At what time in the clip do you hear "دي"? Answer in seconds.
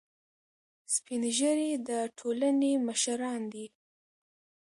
3.53-3.65